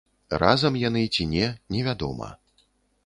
[0.43, 2.33] Разам яны ці не, невядома.